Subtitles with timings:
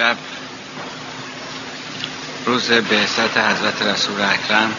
[0.00, 0.16] شب.
[2.46, 4.74] روز بعثت حضرت رسول اکرم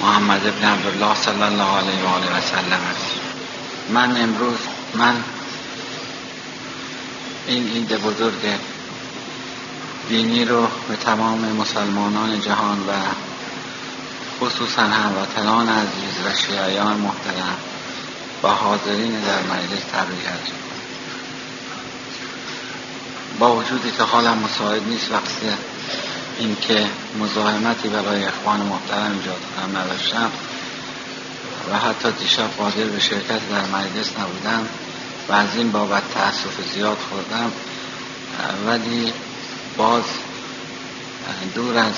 [0.00, 3.10] محمد ابن عبدالله صلی الله علیه و آله و سلم است.
[3.88, 4.58] من امروز
[4.94, 5.14] من
[7.46, 8.58] این عید بزرگ
[10.08, 12.92] دینی رو به تمام مسلمانان جهان و
[14.40, 17.56] خصوصا هموطنان عزیز و شیعیان محترم
[18.42, 20.63] و حاضرین در مجلس تبریک
[23.38, 25.46] با وجودی که حالم مساعد نیست وقتی
[26.38, 26.86] اینکه
[27.20, 30.30] مزاحمتی برای اخوان محترم ایجاد کنم نداشتم
[31.70, 34.68] و حتی دیشب قادر به شرکت در مجلس نبودم
[35.28, 37.52] و از این بابت تاسف زیاد خوردم
[38.66, 39.12] ولی
[39.76, 40.04] باز
[41.54, 41.94] دور از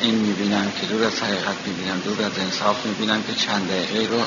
[0.00, 4.22] این می‌بینم که دور از حقیقت می‌بینم دور از انصاف می‌بینم که چند دقیقه رو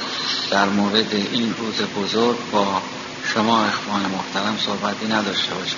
[0.51, 2.81] در مورد این روز بزرگ با
[3.33, 5.77] شما اخوان محترم صحبتی نداشته باشم.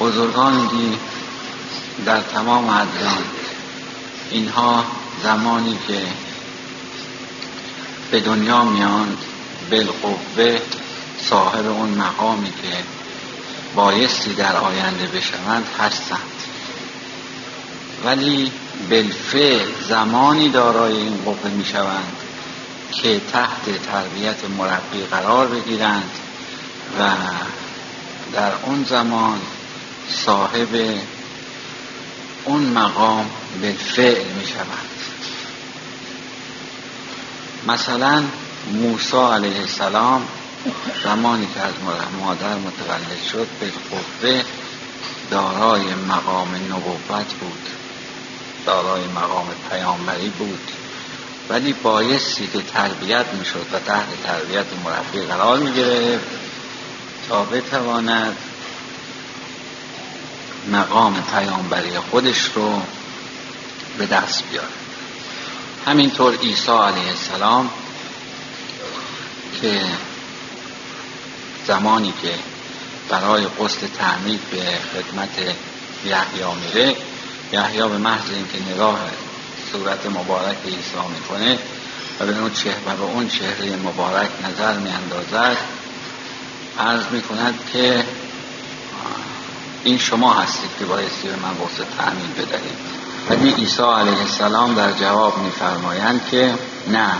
[0.00, 0.98] بزرگانی
[2.06, 3.24] در تمام ادیان
[4.30, 4.84] اینها
[5.22, 6.02] زمانی که
[8.10, 9.18] به دنیا میاند
[9.70, 10.58] بالقوه
[11.28, 12.76] صاحب اون مقامی که
[13.74, 16.18] بایستی در آینده بشوند هستند.
[18.04, 18.52] ولی
[18.90, 22.21] بالفعل زمانی دارای این قوه می شوند
[22.92, 26.10] که تحت تربیت مربی قرار بگیرند
[26.98, 27.10] و
[28.32, 29.40] در اون زمان
[30.08, 30.98] صاحب
[32.44, 33.30] اون مقام
[33.62, 34.88] بالفعل می شوند
[37.66, 38.24] مثلا
[38.72, 40.28] موسی علیه السلام
[41.04, 41.74] زمانی که از
[42.20, 44.42] مادر متولد شد به قوه
[45.30, 47.68] دارای مقام نبوت بود
[48.66, 50.81] دارای مقام پیامبری بود.
[51.48, 56.20] ولی بایستی که تربیت می‌شد و تحت تربیت مربی قرار می‌گیره
[57.28, 58.36] تا بتواند
[60.72, 62.82] مقام پیامبری خودش رو
[63.98, 64.68] به دست بیاره.
[65.86, 67.70] همینطور عیسی علیه السلام
[69.60, 69.80] که
[71.66, 72.34] زمانی که
[73.08, 75.38] برای قصد تعمید به خدمت
[76.04, 76.96] یحیی میره
[77.52, 78.98] یحیی به محض اینکه نگاه
[79.72, 81.58] صورت مبارک عیسی می‌کنه
[82.20, 85.56] و به اون چهره و به اون چهره مبارک نظر میاندازد.
[86.78, 88.04] عرض می‌کند که
[89.84, 93.02] این شما هستید که بایستی به من قصد تعمید بدهید.
[93.30, 96.54] ولی عیسی علیه السلام در جواب میفرمایند که
[96.88, 97.12] نه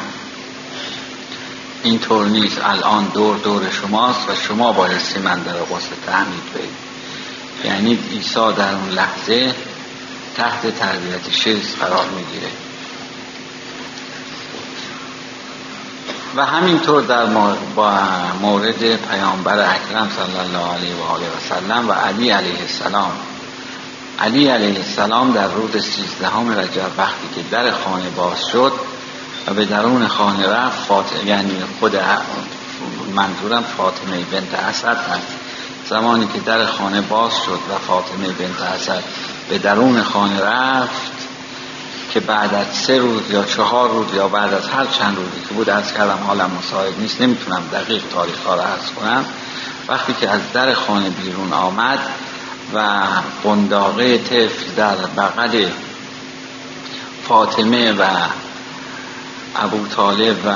[1.82, 2.58] اینطور نیست.
[2.64, 6.74] الان دور دور شماست و شما بایستی من در قصد تعمید بدهید.
[7.64, 9.54] یعنی عیسی در اون لحظه
[10.36, 12.52] تحت تربیت شیز قرار می‌گیره.
[16.36, 17.26] و همینطور در
[18.40, 23.12] مورد پیامبر اکرم صلی الله علیه و آله و سلم و علی علیه السلام.
[24.20, 28.72] علی علیه السلام در روز سیزدهم رجب وقتی که در خانه باز شد
[29.46, 31.96] و به درون خانه رفت فاطمه یعنی خود
[33.14, 35.36] منظورم فاطمه بنت اسد هست.
[35.90, 39.02] زمانی که در خانه باز شد و فاطمه بنت اسد
[39.52, 41.12] به درون خانه رفت
[42.12, 45.54] که بعد از سه روز یا چهار روز یا بعد از هر چند روزی که
[45.54, 49.24] بود از کردم حالم مساعد نیست نمی‌تونم دقیق تاریخ ها رو عرض کنم.
[49.88, 51.98] وقتی که از در خانه بیرون آمد
[52.74, 53.00] و
[53.44, 55.66] قنداقه طفل در بغل
[57.28, 58.04] فاطمه و
[59.56, 60.50] ابو طالب و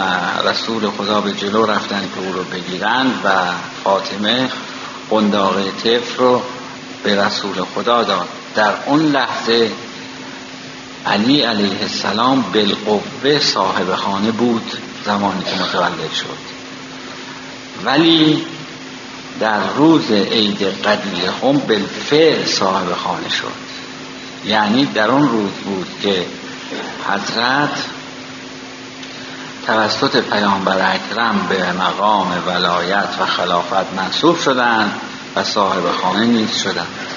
[0.49, 3.31] رسول خدا به جلو رفتن که او رو بگیرند و
[3.85, 4.51] فاطمه
[5.11, 6.43] قنداقه طفل رو
[7.05, 8.29] به رسول خدا داد.
[8.57, 9.71] در اون لحظه
[11.07, 14.73] علی علیه السلام بالقوه صاحب خانه بود
[15.05, 16.57] زمانی که متولد شد.
[17.85, 18.47] ولی
[19.41, 23.67] در روز عید قدیر هم بالفعل صاحب خانه شد.
[24.45, 26.27] یعنی در اون روز بود که
[27.09, 27.85] حضرت
[29.67, 35.01] توسط پیامبر اکرم به مقام ولایت و خلافت منصوب شدند
[35.37, 37.16] و صاحب خانه نیز شدند.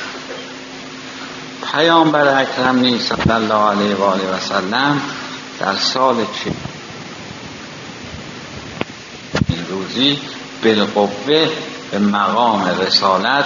[1.72, 5.02] پیامبر اکرم نیز صلی الله علیه و آله و سلم
[5.60, 6.52] در سال چه
[9.50, 10.20] این روزی
[10.64, 11.50] بالقوه
[11.92, 13.46] به مقام رسالت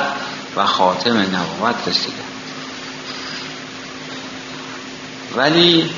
[0.55, 2.33] و خاتم نبوت رسیدند
[5.35, 5.89] ولی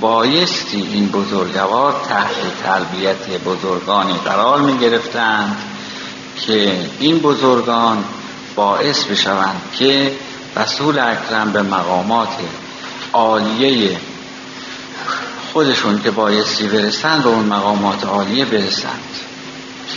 [0.00, 5.56] بایستی این بزرگوار تحت تربیت بزرگانی قرار می گرفتند
[6.46, 8.04] که این بزرگان
[8.54, 10.12] باعث بشوند که
[10.56, 12.28] رسول اکرم به مقامات
[13.12, 13.96] عالیه
[15.52, 19.02] خودشون که بایستی برسند به اون مقامات عالیه برسند.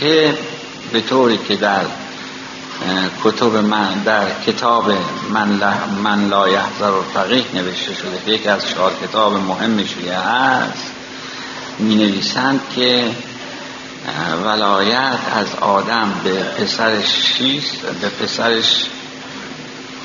[0.00, 0.38] که
[0.92, 1.84] به طوری که در
[3.24, 4.92] کتب من در کتاب
[5.30, 5.60] من,
[6.02, 10.90] من لا یحضر فقیه نوشته شده یکی از چهار کتاب مهم شیعه هست
[11.78, 13.04] می نویسند که
[14.44, 17.06] ولایت از آدم به پسرش
[17.38, 18.86] شیست به پسرش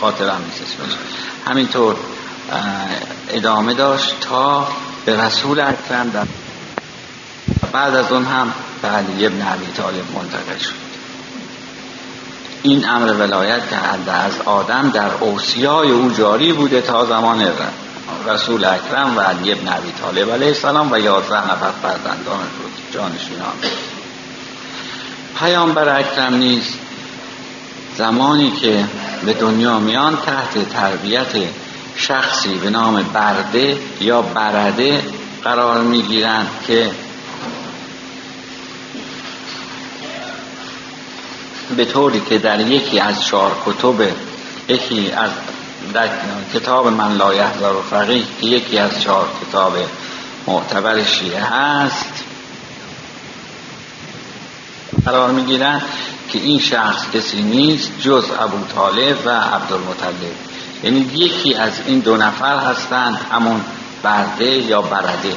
[0.01, 0.75] خاطرم نیست.
[1.47, 1.95] همینطور
[3.29, 4.67] ادامه داشت تا
[5.05, 6.25] به رسول اکرم در
[7.71, 10.91] بعد از اون هم به علی ابن عبی طالب منتقل شد.
[12.63, 17.47] این امر ولایت که از آدم در اوسیای او جاری بوده تا زمان
[18.27, 22.47] رسول اکرم و علی ابن عبی طالب علیه السلام و یازده نفر فرزندان
[22.93, 23.53] جانشینان
[25.39, 26.63] پیامبر اکرم نیز
[27.97, 28.85] زمانی که
[29.25, 31.35] به دنیا میان تحت تربیت
[31.95, 35.03] شخصی به نام برده یا برده
[35.43, 36.91] قرار می‌گیرند که
[41.77, 44.01] به طوری که در یکی از چهار کتب
[44.67, 45.29] یکی از
[45.93, 46.09] در
[46.53, 49.77] کتاب من لا یحضر فقیه که یکی از چهار کتاب
[50.47, 52.23] معتبر شیعه هست
[55.05, 55.81] قرار می‌گیرن
[56.33, 60.31] که این شخص کسی نیست جز ابو طالب و عبدالمطلب.
[60.83, 63.61] یعنی یکی از این دو نفر هستند همون
[64.03, 65.35] برده یا برده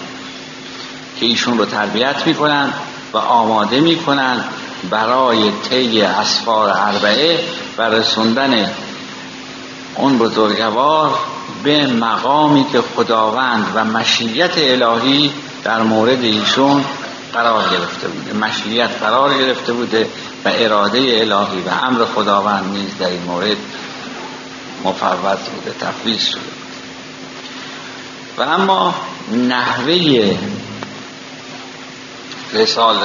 [1.20, 2.73] که ایشون رو تربیت می‌کنن
[3.12, 4.44] و آماده می‌کنن
[4.91, 7.38] برای طی اسفار اربعه
[7.79, 8.70] و رسوندن
[9.96, 11.19] اون بزرگوار
[11.64, 15.31] به مقامی که خداوند و مشیت الهی
[15.64, 16.85] در مورد ایشون
[17.32, 18.46] قرار گرفته بوده.
[18.46, 20.08] مشیت قرار گرفته بوده
[20.44, 23.56] و اراده الهی و امر خداوند نیز در این مورد
[24.85, 26.41] مفوض بوده تفویض شده
[28.38, 28.94] و اما
[29.49, 30.37] نحوه
[32.52, 32.96] رسال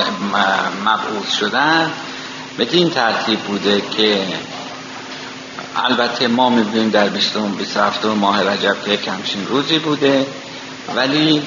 [0.86, 1.92] مبعوث شدن
[2.58, 4.28] به این ترتیب بوده که
[5.76, 10.28] البته ما می‌بینیم در 27 ماه رجب که یک همچین روزی بوده
[10.96, 11.42] ولی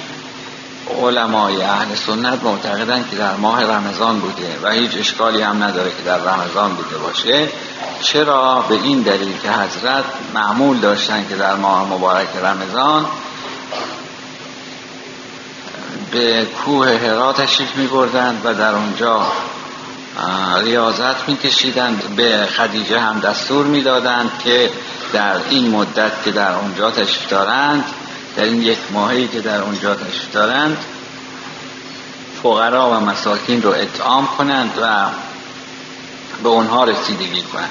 [1.01, 6.03] علمای اهل سنت معتقدن که در ماه رمضان بوده و هیچ اشکالی هم نداره که
[6.05, 7.49] در رمضان بوده باشه.
[8.03, 10.05] چرا؟ به این دلیل که حضرت
[10.35, 13.07] معمول داشتن که در ماه مبارک رمضان
[16.13, 19.23] به کوه هرا تشریف می بردند و در اونجا
[20.63, 24.71] ریاضت می کشیدند به خدیجه هم دستور می دادند که
[25.13, 27.85] در این مدت که در اونجا تشریف دارند
[28.37, 30.77] در این یک ماهی که در اونجا تشریف دارند
[32.43, 35.07] فقرا و مساکین رو اطعام کنند و
[36.43, 37.71] به اونها رسیدگی کنند.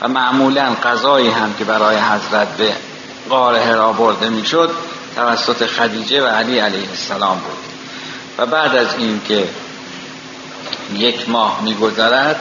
[0.00, 2.72] و معمولا غذایی هم که برای حضرت به
[3.30, 4.70] غار هرا برده می‌شد
[5.16, 7.58] توسط خدیجه و علی علیه السلام بود.
[8.38, 9.48] و بعد از این که
[10.94, 12.40] یک ماه میگذرد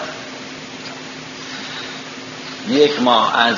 [2.68, 3.58] یک ماه از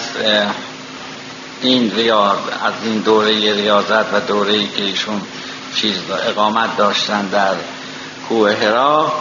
[1.62, 5.21] این ریاض از این دوره ریاضت و دوره که ایشون
[5.75, 5.95] چیز
[6.27, 7.56] اقامت داشتن در
[8.30, 9.12] کوه هرا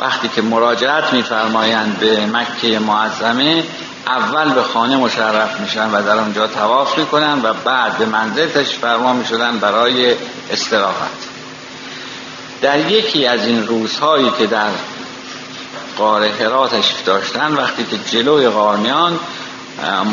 [0.00, 3.64] وقتی که مراجعت میفرمایند به مکه معظمه
[4.06, 8.78] اول به خانه مشرف میشن و در اونجا تواف می‌کنن و بعد به منزل تشریف
[8.78, 10.14] فرما می‌شدن برای
[10.50, 11.30] استراحت.
[12.62, 14.70] در یکی از این روزهایی که در
[15.98, 19.18] قاره هرا تشریف داشتن وقتی که جلوی قارمیان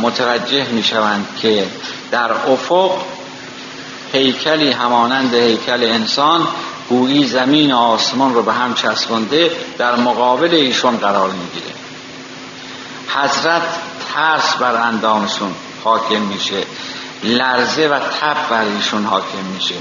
[0.02, 1.68] متوجه می‌شوند که
[2.12, 2.92] در افق
[4.14, 6.48] هیکلی همانند هیکل انسان
[6.90, 11.74] گویی زمین و آسمان رو به هم چسبنده در مقابل ایشون قرار می‌گیره.
[13.16, 13.62] حضرت
[14.14, 15.52] ترس بر اندامشون
[15.84, 16.64] حاکم میشه.
[17.24, 19.76] لرزه و تب بر ایشون حاکم میشه.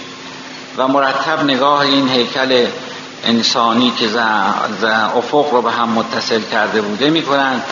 [0.77, 2.67] و مرتب نگاه این هیکل
[3.25, 4.09] انسانی که
[5.17, 7.63] افق رو به هم متصل کرده بوده می‌کنند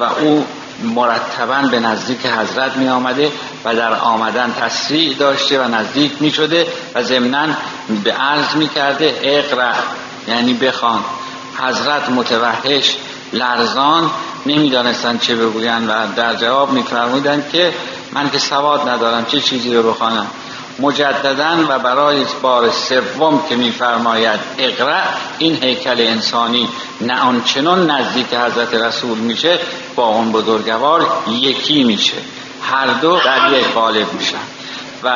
[0.00, 0.46] و او
[0.82, 3.32] مرتبا به نزدیک حضرت می آمده
[3.64, 7.46] و در آمدن تسریع داشته و نزدیک می شده و ضمنا
[8.04, 9.72] به عرض می کرده اقرا
[10.28, 11.00] یعنی بخوان.
[11.58, 12.96] حضرت متوحش
[13.32, 14.10] لرزان
[14.46, 17.72] نمی‌دانستن چه بگویند و در جواب میفرمودند که
[18.12, 20.26] من که سواد ندارم چه چیزی رو بخوانم؟
[20.80, 25.00] مجددا و برای بار سوم که میفرماید اقرا
[25.38, 26.68] این هیکل انسانی
[27.00, 29.58] نه آنچنان نزدیک حضرت رسول میشه
[29.96, 32.16] با اون بزرگوار یکی میشه.
[32.62, 34.38] هر دو در یک قالب میشن.
[35.02, 35.12] و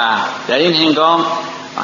[0.49, 1.27] در این هنگام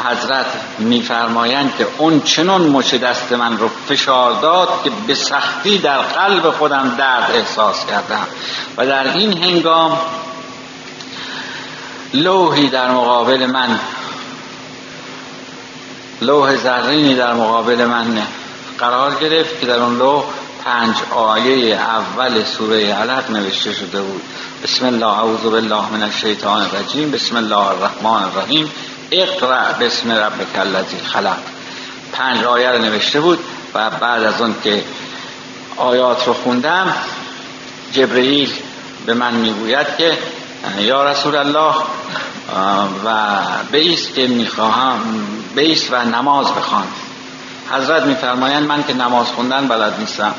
[0.05, 0.47] حضرت
[0.79, 6.51] میفرمایند که اون چنون مچ دست من رو فشار داد که به سختی در قلب
[6.51, 8.27] خودم درد احساس کردم.
[8.77, 9.99] و در این هنگام
[12.15, 13.79] لوحی در مقابل من.
[16.23, 18.23] لوح زرینی در مقابل من
[18.79, 20.25] قرار گرفت که در اون لوح
[20.65, 24.23] پنج آیه اول سوره علق نوشته شده بود.
[24.63, 27.11] بسم الله اعوذ بالله من الشیطان الرجیم.
[27.11, 28.71] بسم الله الرحمن الرحیم.
[29.11, 31.39] اقرأ بسم ربک الذی خلق.
[32.13, 33.39] پنج آیه رو نوشته بود
[33.75, 34.85] و بعد از اون که
[35.77, 36.95] آیات رو خوندم
[37.93, 38.53] جبرئیل
[39.07, 40.19] به من می‌گوید که
[40.79, 41.75] یا رسول الله
[43.05, 43.39] و
[43.73, 45.01] بیست که می‌خواهم
[45.57, 46.87] بیست و نماز بخوان.
[47.71, 50.35] حضرت میفرمایند من که نماز خوندن بلد نیستم.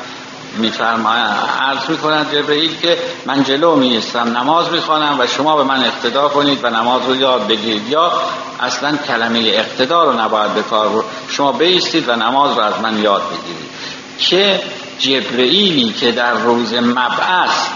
[0.56, 6.28] میفرمایند عرض می‌کنند جبرئیل که من جلو میستم نماز می‌خوانم و شما به من اقتدا
[6.28, 7.88] کنید و نماز رو یاد بگیرید.
[7.88, 8.12] یا
[8.60, 13.22] اصلا کلمه اقتدا رو نباید به کار شما بیستید و نماز رو از من یاد
[13.22, 13.70] بگیرید.
[14.18, 14.62] که
[14.98, 17.68] جبرئیلی که در روز مبعث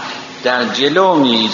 [0.43, 1.49] در جلو می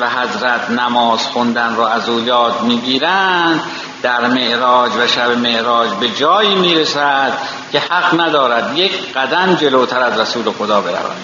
[0.00, 3.60] و حضرت نماز خوندن را از او یاد می‌گیرند
[4.02, 7.38] در معراج و شب معراج به جایی می‌رسد
[7.72, 11.16] که حق ندارد یک قدم جلوتر از رسول خدا برود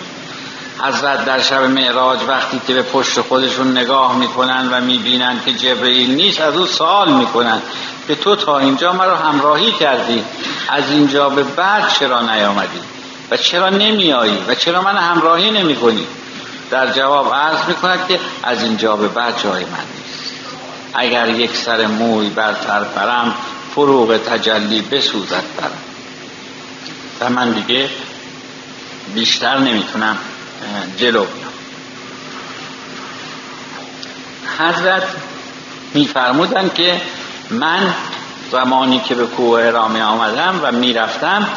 [0.83, 6.15] حضرت در شب معراج وقتی که به پشت خودشون نگاه می‌کنن و می‌بینن که جبرئیل
[6.15, 7.63] نیست از او سوال می‌کنن
[8.09, 10.25] که تو تا اینجا مرا همراهی کردی
[10.69, 12.81] از اینجا به بعد چرا نیامدی؟
[13.31, 16.07] و چرا نمیایی و چرا من همراهی نمی کنی
[16.71, 20.33] در جواب عرض می‌کند که از اینجا به بعد جای من نیست.
[20.95, 22.55] اگر یک سر موی بر
[22.97, 23.35] برم
[23.75, 25.79] فروغ تجلی بسوزد برم.
[27.21, 27.89] و من دیگه
[29.15, 30.19] بیشتر نمی‌تونم
[30.97, 31.53] جلو بیام.
[34.59, 35.03] حضرت
[35.95, 37.01] میفرمودن که
[37.51, 37.95] من
[38.53, 41.49] زمانی که به کوه رامی آمدم و می‌رفتم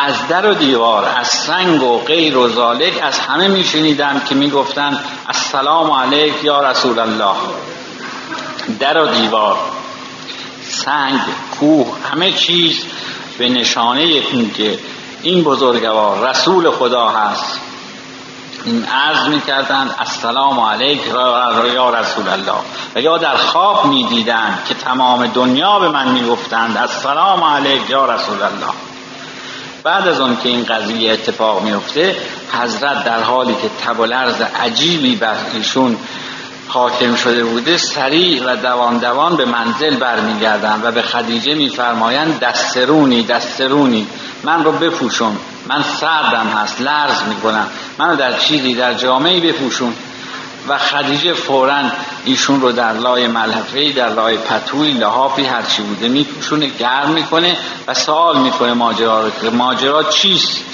[0.00, 5.00] از در و دیوار از سنگ و غیر و ذالک از همه میشنیدم که می‌گفتن
[5.28, 7.36] السلام علیک یا رسول الله
[8.80, 9.58] در و دیوار
[10.62, 11.20] سنگ
[11.60, 12.84] کوه همه چیز
[13.38, 14.78] به نشانه این که
[15.22, 17.60] این بزرگوار رسول خدا هست.
[18.64, 21.00] این عرض می‌کردند السلام علیک
[21.74, 22.58] یا رسول الله
[22.94, 28.42] و یا در خواب می‌دیدند که تمام دنیا به من می‌گفتند السلام علیک یا رسول
[28.42, 28.89] الله
[29.82, 32.16] بعد از اون که این قضیه اتفاق میفته
[32.52, 35.96] حضرت در حالی که تب و لرز عجیبی بر ایشون
[36.68, 43.22] حاکم شده بوده سریع و دوان دوان به منزل برمیگردن و به خدیجه میفرمایند دسترونی
[43.22, 44.06] دسترونی
[44.44, 45.36] من رو بپوشون
[45.68, 47.66] من سردم هست لرز می‌کنم
[47.98, 49.94] منو در چیزی در جامعی بپوشون.
[50.68, 51.82] و خدیجه فورا
[52.24, 57.94] ایشون رو در لای ملحفه در لای پتوی لحافی هرچی بوده میپوشونه گرم می‌کنه و
[57.94, 60.64] سوال می‌کنه ماجرا رو که ماجرا چیست؟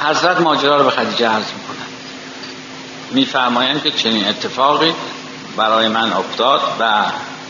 [0.00, 1.86] حضرت ماجرا رو به خدیجه عرض می‌کنن.
[3.10, 4.94] میفرمایند که چنین اتفاقی
[5.56, 7.04] برای من افتاد و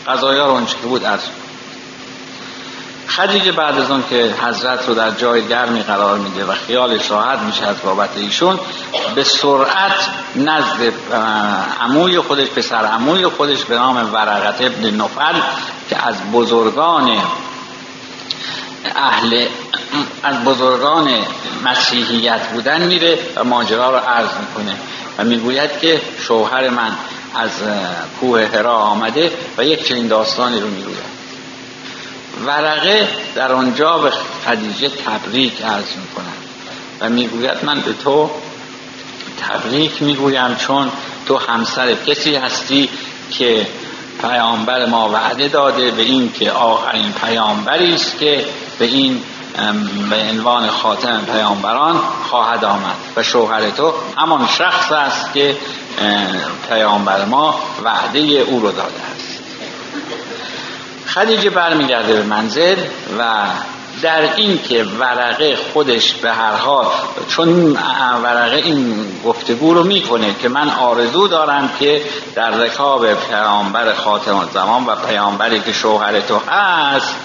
[0.07, 1.21] قضایا رو اونچه که بود عرض
[3.09, 7.39] خدیجه بعد از اون که حضرت رو در جای گرمی قرار میده و خیالش راحت
[7.39, 8.59] میشه از بابت ایشون
[9.15, 10.93] به سرعت نزد
[11.81, 15.39] عموی خودش پسر عموی خودش به نام ورقت ابن نفل
[15.89, 17.17] که از بزرگان
[18.95, 19.47] اهل
[20.23, 21.09] از بزرگان
[21.65, 24.75] مسیحیت بودن میره و ماجرا رو عرض می‌کنه
[25.17, 26.91] و می‌گوید که شوهر من
[27.35, 27.51] از
[28.19, 31.12] کوه هرا آمده و یک چنین داستانی رو می‌گوید.
[32.45, 34.11] ورقه در آنجا به
[34.45, 36.33] خدیجه تبریک عرض می‌کنن
[37.01, 38.29] و می‌گوید من به تو
[39.47, 40.91] تبریک می‌گویم چون
[41.25, 42.89] تو همسر کسی هستی
[43.31, 43.67] که
[44.21, 48.45] پیامبر ما وعده داده به این که آخرین پیامبری است که
[48.79, 49.23] به این
[50.09, 52.95] به عنوان خاتم پیامبران خواهد آمد.
[53.15, 55.57] و شوهر تو همان شخص است که
[56.69, 59.12] پیامبر ما وعده او رو داده.
[61.07, 62.77] خدیجه برمیگرده به منزل
[63.19, 63.23] و
[64.01, 66.85] در این که ورقه خودش به هر حال
[67.27, 67.77] چون
[68.23, 72.01] ورقه این گفتگو رو می‌کنه که من آرزو دارم که
[72.35, 77.15] در رکاب پیامبر خاتم زمان و پیامبری که شوهر تو هست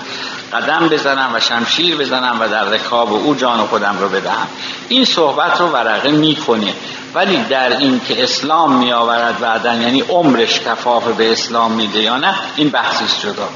[0.53, 4.49] قدم بزنم و شمشیر بزنم و در رکاب او جان خودم رو بدهم.
[4.89, 6.75] این صحبت رو ورقه می‌کنه.
[7.15, 12.35] ولی در این که اسلام میآورد بعدا یعنی عمرش کفاف به اسلام میده یا نه
[12.57, 13.49] این بحثی جدا.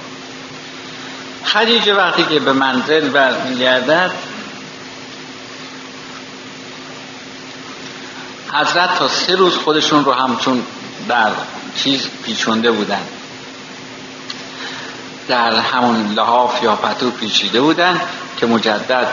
[1.45, 4.11] خدیجه وقتی که به منزل برمیگردد
[8.53, 10.63] حضرت تا سه روز خودشون رو همچون
[11.09, 11.31] در
[11.77, 13.03] چیز پیچونده بودن.
[15.29, 18.01] در همون لحاف یا پتو پیچیده بودن
[18.41, 19.09] که مجدد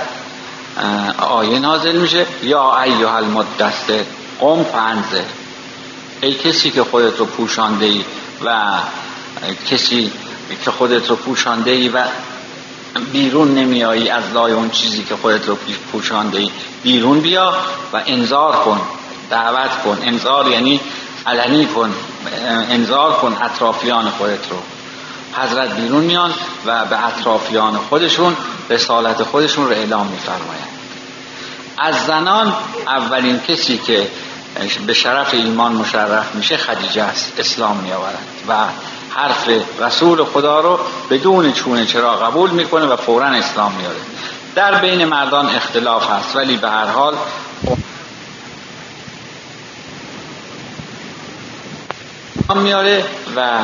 [1.18, 4.04] آیه نازل میشه یا ایها المدثر
[4.40, 5.26] قم فنزه
[6.22, 8.04] ای کسی که خودت رو پوشانده ای
[8.46, 8.66] و
[9.70, 10.12] کسی
[10.56, 12.04] که خودت رو پوشانده ای و
[13.12, 15.58] بیرون نمیایی از لای اون چیزی که خودت رو
[15.92, 16.52] پوشانده ای
[16.84, 17.54] بیرون بیا
[17.94, 18.82] و انذار کن
[19.30, 19.98] دعوت کن.
[20.04, 20.80] انذار یعنی
[21.28, 21.94] علنی کن
[22.70, 24.58] انذار کن اطرافیان خودت رو.
[25.34, 26.34] حضرت بیرون میان
[26.66, 28.36] و به اطرافیان خودشون
[28.70, 30.70] رسالت خودشون رو اعلام میفرمایند.
[31.78, 32.54] از زنان
[32.88, 34.08] اولین کسی که
[34.88, 38.20] به شرف ایمان مشرف میشه خدیجه است اسلام میآورد.
[38.48, 38.54] و
[39.10, 39.50] حرف
[39.80, 44.00] رسول خدا رو بدون چونه چرا قبول می‌کنه و فورا اسلام میاره
[44.56, 47.16] در بین مردان اختلاف هست ولی به هر حال
[52.56, 53.04] میاره
[53.36, 53.60] و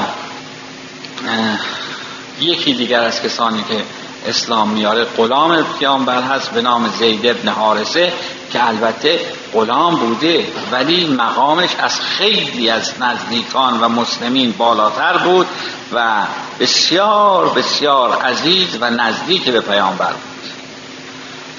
[2.39, 3.83] یکی دیگر از کسانی که
[4.27, 5.03] اسلام میاره.
[5.03, 8.13] غلام پیامبر هست به نام زید ابن حارسه
[8.53, 9.19] که البته
[9.53, 15.47] غلام بوده ولی مقامش از خیلی از نزدیکان و مسلمین بالاتر بود
[15.93, 16.23] و
[16.59, 20.51] بسیار بسیار عزیز و نزدیک به پیامبر بود.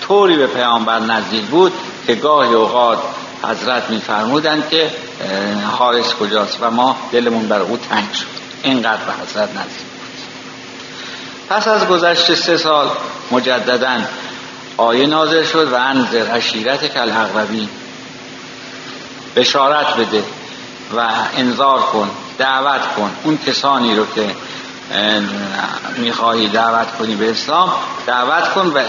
[0.00, 1.72] طوری به پیامبر نزدیک بود
[2.06, 2.98] که گاهی اوقات
[3.42, 4.90] حضرت میفرمودند که
[5.78, 8.26] حارس کجاست و ما دلمون بر او تنگ شد.
[8.62, 9.85] اینقدر به حضرت نزدیک.
[11.48, 12.88] پس از گذشت سه سال
[13.30, 14.00] مجددا
[14.76, 17.68] آیه نازل شد و انذر عشیرت کل اقربی
[19.36, 20.24] بشارت بده
[20.96, 23.10] و انذار کن دعوت کن.
[23.24, 24.34] اون کسانی رو که
[25.96, 27.72] می‌خواهی دعوت کنی به اسلام
[28.06, 28.82] دعوت کن و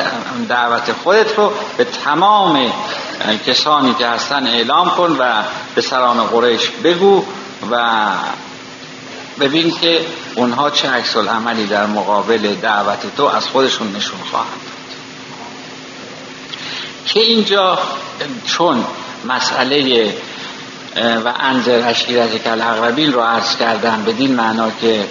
[0.49, 2.71] دعوت خودت رو به تمام
[3.47, 5.43] کسانی که هستن اعلام کن و
[5.75, 7.23] به سران قریش بگو
[7.71, 7.75] و
[9.39, 14.61] ببین که اونها چه عکس عملی در مقابل دعوت تو از خودشون نشون خواهند
[17.05, 17.79] که اینجا
[18.45, 18.85] چون
[19.25, 20.13] مسئله
[21.25, 25.05] و انزر عشیرت کل اقربین رو عرض کردم بدین معنا که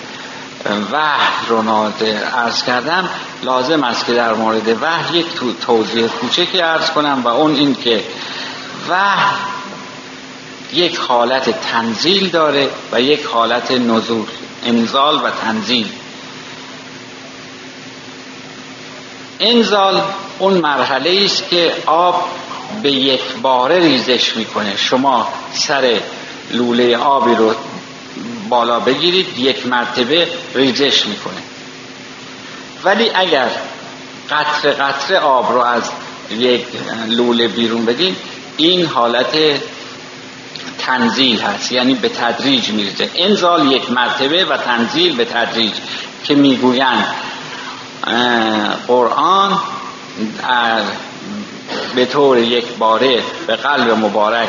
[0.93, 1.65] وحی رو
[2.35, 3.09] عرض کردم
[3.43, 5.27] لازم است که در مورد وحی یک
[5.67, 8.05] توضیح کوچکی عرض کنم و اون این که
[8.89, 9.37] وحی
[10.73, 14.27] یک حالت تنزیل داره و یک حالت نزول
[14.65, 15.89] انزال و تنزیل.
[19.41, 20.03] انزال
[20.39, 22.29] اون مرحله است که آب
[22.83, 24.77] به یک باره ریزش می‌کنه.
[24.77, 26.01] شما سر
[26.51, 27.55] لوله آبی رو
[28.49, 31.43] بالا بگیرید یک مرتبه ریزش می‌کنه.
[32.85, 33.51] ولی اگر
[34.31, 35.91] قطر قطر آب رو از
[36.31, 36.65] یک
[37.09, 38.17] لوله بیرون بدین
[38.57, 39.37] این حالت
[40.87, 45.73] تنزیل هست یعنی به تدریج میرزه انزال یک مرتبه و تنزیل به تدریج
[46.25, 47.07] که می‌گویند.
[48.87, 49.59] قرآن
[51.95, 54.49] به طور یک باره به قلب مبارک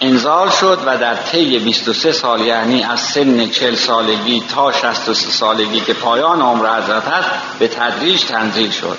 [0.00, 5.80] انزال شد و در طی 23 سال یعنی از سن 40 سالگی تا 63 سالگی
[5.80, 8.98] که پایان عمر حضرت هست به تدریج تنزیل شد.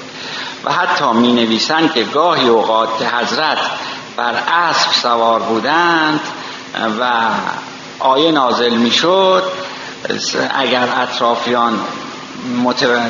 [0.64, 3.58] و حتی می نویسند که گاهی اوقات که حضرت
[4.18, 6.20] بر اسب سوار بودند
[7.00, 7.30] و
[8.00, 9.44] آیه نازل می شد
[10.56, 11.80] اگر اطرافیان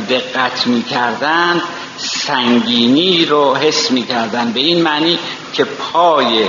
[0.09, 1.61] دقت می کردند
[1.97, 5.19] سنگینی رو حس می کردن به این معنی
[5.53, 6.47] که پای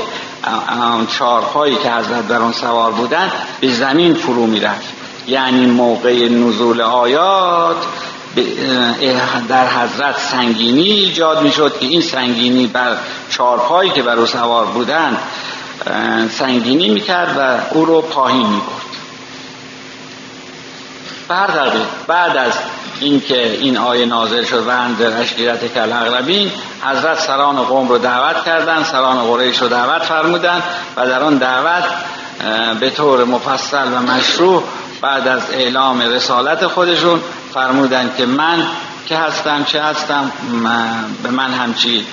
[1.19, 4.89] چارپایی که حضرت بر اون سوار بودن به زمین فرو می رفت
[5.27, 7.77] یعنی موقع نزول آیات
[9.49, 12.97] در حضرت سنگینی ایجاد می شد که این سنگینی بر
[13.31, 15.17] چارپایی که بر او سوار بودن
[16.31, 18.61] سنگینی می کرد و او رو پایین می
[21.29, 21.73] برد
[22.07, 22.53] بعد از
[23.01, 26.51] اینکه این آیه نازل شد و اندر اشگیرت کل اغربین
[26.85, 30.63] حضرت سران قوم رو دعوت کردن سران قریش رو دعوت فرمودن
[30.97, 31.85] و در آن دعوت
[32.81, 34.63] به طور مفصل و مشروع
[35.01, 37.21] بعد از اعلام رسالت خودشون
[37.55, 38.67] فرمودن که من
[39.07, 40.33] که هستم چه هستم
[41.23, 42.07] به من همچی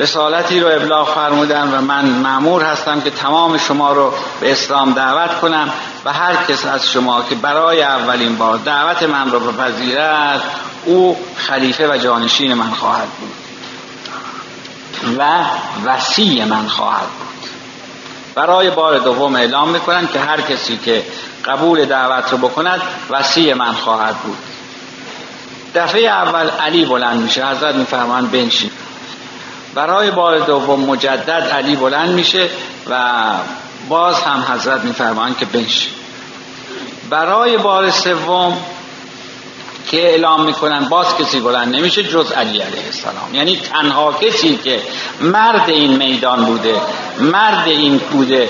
[0.00, 5.40] رسالتی رو ابلاغ فرمودن و من معمور هستم که تمام شما رو به اسلام دعوت
[5.40, 5.72] کنم
[6.04, 10.42] و هر کس از شما که برای اولین بار دعوت من رو بپذیرد
[10.84, 13.32] او خلیفه و جانشین من خواهد بود
[15.18, 15.44] و
[15.84, 17.50] وسیع من خواهد بود.
[18.34, 21.04] برای بار دوم اعلام می‌کنن که هر کسی که
[21.44, 24.38] قبول دعوت رو بکند وسیع من خواهد بود.
[25.74, 28.70] دفعه اول علی بلند میشه حضرت میفرمایند بنشین.
[29.74, 32.48] برای بار دوم مجدد علی بلند میشه
[32.90, 33.22] و
[33.88, 35.88] باز هم حضرت میفرمایند که بنش
[37.10, 38.56] برای بار سوم
[39.90, 43.34] که اعلام می‌کنن باز کسی بلند نمیشه جز علی علیه السلام.
[43.34, 44.82] یعنی تنها کسی که
[45.20, 46.80] مرد این میدان بوده
[47.20, 48.48] مرد این بوده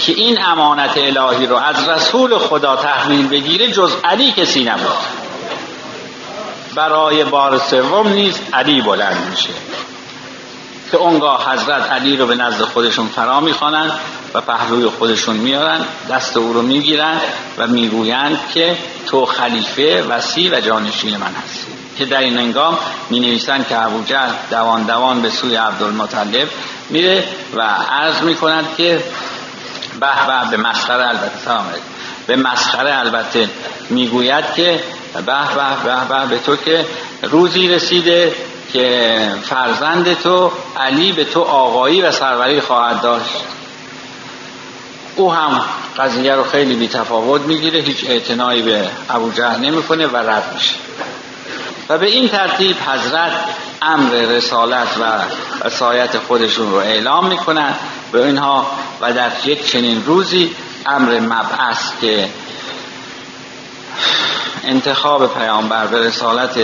[0.00, 4.96] که این امانت الهی رو از رسول خدا تحویل بگیره جز علی کسی نبود.
[6.74, 9.50] برای بار سوم نیز علی بلند میشه.
[10.92, 13.92] که اونگاه حضرت علی رو به نزد خودشون فرا می‌خوانند
[14.34, 17.20] و پهلوی خودشون میارن دست او رو می‌گیرن
[17.58, 18.76] و می‌گویند که
[19.06, 21.66] تو خلیفه وسیع و جانشین من هستی.
[21.98, 22.78] که در این انگام
[23.10, 24.02] می نویسند که ابو
[24.50, 26.48] دوان دوان به سوی عبدالمطلب
[26.90, 27.24] میره
[27.54, 29.04] و عرض می کند که
[30.00, 31.66] به به به مسخره البته سلام
[32.26, 33.48] به مسخره البته
[33.90, 34.80] می‌گوید که
[35.14, 35.34] به به
[35.84, 36.86] به به به تو که
[37.22, 38.32] روزی رسیده
[38.72, 43.36] که فرزند تو علی به تو آقایی و سروری خواهد داشت.
[45.16, 45.60] او هم
[45.98, 50.74] قضیه رو خیلی بی تفاوت می‌گیره هیچ اعتنایی به ابو جهل نمی‌کنه و رد میشه.
[51.88, 53.32] و به این ترتیب حضرت
[53.82, 54.88] امر رسالت
[55.62, 57.74] و سایت خودشون رو اعلام می‌کنن.
[58.12, 58.66] به اینها
[59.00, 60.50] و در یک چنین روزی
[60.86, 62.28] امر مبعث که
[64.64, 66.58] انتخاب پیامبر به رسالت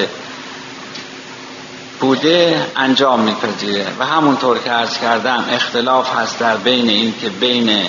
[2.00, 3.86] بوده انجام میپذیره.
[3.98, 7.88] و همونطور که عرض کردم اختلاف هست در بین این که بین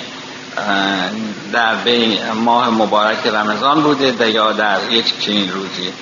[1.52, 5.92] در بین ماه مبارک رمضان بوده یا در یک چنین روزی.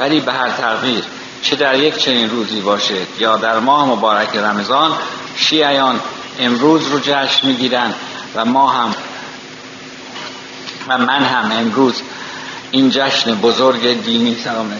[0.00, 1.04] ولی به هر تغییر
[1.42, 4.92] چه در یک چنین روزی باشه یا در ماه مبارک رمضان
[5.36, 6.00] شیعیان
[6.38, 7.94] امروز رو جشن می‌گیرن
[8.34, 8.94] و ما هم
[10.88, 12.02] و من هم امروز
[12.70, 14.72] این جشن بزرگ دینی سلام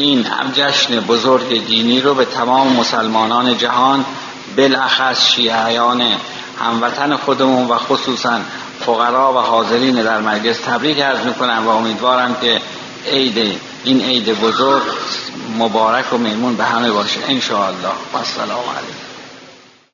[0.00, 4.04] این جشن بزرگ دینی رو به تمام مسلمانان جهان
[4.56, 6.02] بالاخص شیعیان
[6.60, 8.40] هموطن خودمون و خصوصا
[8.80, 12.60] فقرا و حاضرین در مجلس تبریک عرض می‌کنم و امیدوارم که
[13.06, 14.82] عید این عید بزرگ
[15.58, 17.20] مبارک و میمون به همه باشه.
[17.28, 17.38] ان
[18.12, 19.09] و السلام علیکم.